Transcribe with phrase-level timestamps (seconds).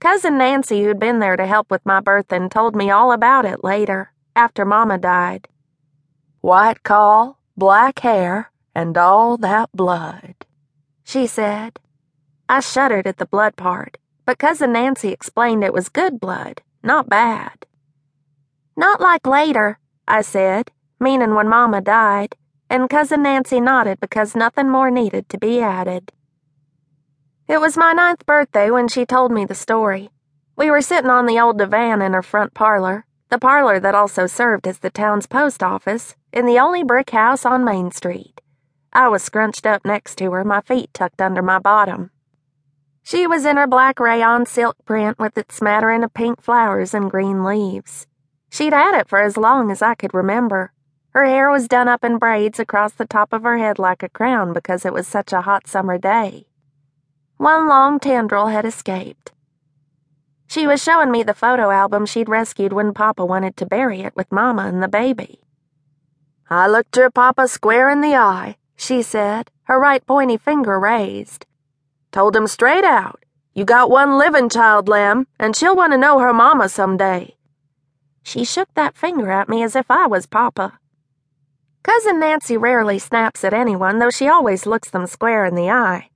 [0.00, 3.64] Cousin Nancy, who'd been there to help with my birthing, told me all about it
[3.64, 5.48] later, after Mama died.
[6.40, 10.34] White caul, black hair, and all that blood,
[11.02, 11.80] she said.
[12.48, 17.08] I shuddered at the blood part, but Cousin Nancy explained it was good blood, not
[17.08, 17.66] bad.
[18.76, 20.70] Not like later, I said,
[21.00, 22.36] meaning when Mama died,
[22.70, 26.12] and Cousin Nancy nodded because nothing more needed to be added.
[27.48, 30.10] It was my ninth birthday when she told me the story.
[30.54, 34.26] We were sitting on the old divan in her front parlor, the parlor that also
[34.26, 38.42] served as the town's post office, in the only brick house on Main Street.
[38.92, 42.10] I was scrunched up next to her, my feet tucked under my bottom.
[43.02, 47.10] She was in her black rayon silk print with its smattering of pink flowers and
[47.10, 48.06] green leaves.
[48.50, 50.74] She'd had it for as long as I could remember.
[51.14, 54.10] Her hair was done up in braids across the top of her head like a
[54.10, 56.47] crown because it was such a hot summer day.
[57.38, 59.30] One long tendril had escaped.
[60.48, 64.16] She was showing me the photo album she'd rescued when Papa wanted to bury it
[64.16, 65.40] with Mama and the baby.
[66.50, 71.46] I looked her Papa square in the eye, she said, her right pointy finger raised.
[72.10, 76.18] Told him straight out, You got one living child, Lem, and she'll want to know
[76.18, 77.36] her Mama some day.
[78.24, 80.80] She shook that finger at me as if I was Papa.
[81.84, 86.08] Cousin Nancy rarely snaps at anyone, though she always looks them square in the eye.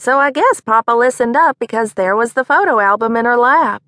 [0.00, 3.82] So I guess Papa listened up because there was the photo album in her lap.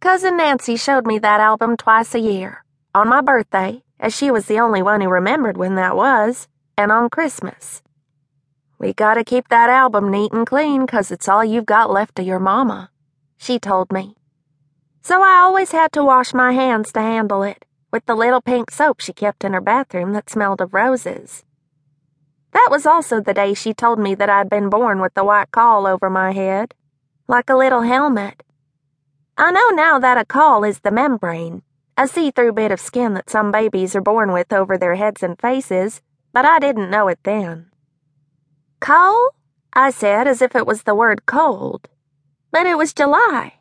[0.00, 2.64] Cousin Nancy showed me that album twice a year
[2.94, 6.90] on my birthday, as she was the only one who remembered when that was, and
[6.90, 7.82] on Christmas.
[8.78, 12.24] We gotta keep that album neat and clean, 'cause it's all you've got left of
[12.24, 12.90] your mama,
[13.36, 14.16] she told me.
[15.02, 18.70] So I always had to wash my hands to handle it, with the little pink
[18.70, 21.44] soap she kept in her bathroom that smelled of roses.
[22.52, 25.50] That was also the day she told me that I'd been born with the white
[25.50, 26.74] caul over my head,
[27.26, 28.42] like a little helmet.
[29.36, 31.62] I know now that a caul is the membrane,
[31.96, 35.22] a see through bit of skin that some babies are born with over their heads
[35.22, 36.00] and faces,
[36.32, 37.70] but I didn't know it then.
[38.80, 39.30] Caul?
[39.72, 41.88] I said as if it was the word cold.
[42.50, 43.54] But it was July.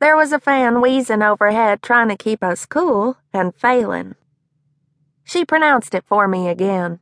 [0.00, 4.16] There was a fan wheezing overhead trying to keep us cool and failing.
[5.22, 7.00] She pronounced it for me again.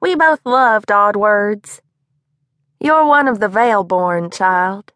[0.00, 1.80] We both loved odd words.
[2.80, 4.92] You're one of the Veil born, child.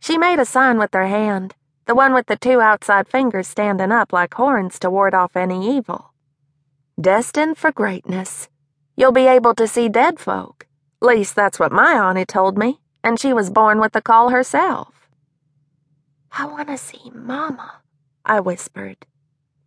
[0.00, 1.54] She made a sign with her hand,
[1.86, 5.76] the one with the two outside fingers standing up like horns to ward off any
[5.76, 6.14] evil.
[6.98, 8.48] Destined for greatness.
[8.96, 10.66] You'll be able to see dead folk.
[11.02, 15.08] Least that's what my auntie told me, and she was born with the caul herself.
[16.32, 17.80] I want to see Mama,
[18.24, 19.04] I whispered.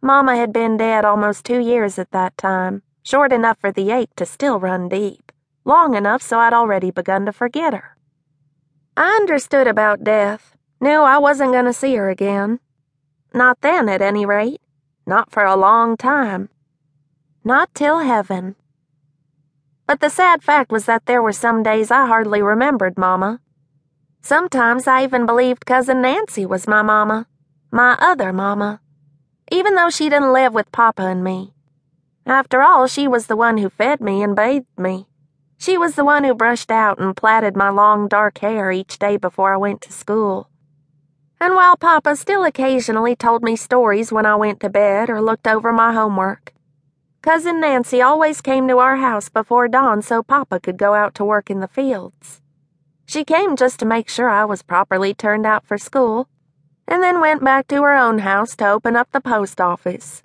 [0.01, 4.15] Mama had been dead almost two years at that time short enough for the ache
[4.15, 5.31] to still run deep,
[5.65, 7.97] long enough so I'd already begun to forget her.
[8.97, 12.59] I understood about death, knew I wasn't going to see her again.
[13.33, 14.61] Not then, at any rate.
[15.05, 16.49] Not for a long time.
[17.43, 18.55] Not till heaven.
[19.85, 23.41] But the sad fact was that there were some days I hardly remembered Mama.
[24.21, 27.27] Sometimes I even believed Cousin Nancy was my Mama,
[27.71, 28.79] my other Mama,
[29.51, 31.52] even though she didn't live with Papa and me.
[32.25, 35.07] After all, she was the one who fed me and bathed me.
[35.57, 39.17] She was the one who brushed out and plaited my long dark hair each day
[39.17, 40.49] before I went to school.
[41.39, 45.47] And while Papa still occasionally told me stories when I went to bed or looked
[45.47, 46.53] over my homework,
[47.21, 51.25] Cousin Nancy always came to our house before dawn so Papa could go out to
[51.25, 52.41] work in the fields.
[53.05, 56.27] She came just to make sure I was properly turned out for school,
[56.87, 60.23] and then went back to her own house to open up the post office.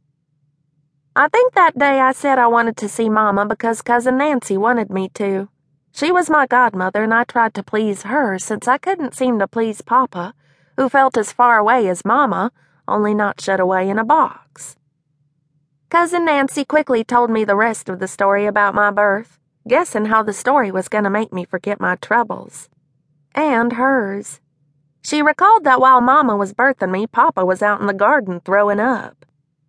[1.18, 4.88] I think that day I said I wanted to see Mama because Cousin Nancy wanted
[4.88, 5.48] me to.
[5.90, 9.48] She was my godmother, and I tried to please her since I couldn't seem to
[9.48, 10.32] please Papa,
[10.76, 12.52] who felt as far away as Mama,
[12.86, 14.76] only not shut away in a box.
[15.90, 20.22] Cousin Nancy quickly told me the rest of the story about my birth, guessing how
[20.22, 22.68] the story was going to make me forget my troubles.
[23.34, 24.38] And hers.
[25.02, 28.78] She recalled that while Mama was birthing me, Papa was out in the garden throwing
[28.78, 29.24] up.